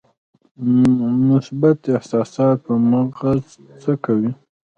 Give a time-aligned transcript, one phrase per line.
[1.29, 3.41] مثبت احساسات په مغز
[3.81, 4.31] څه کوي؟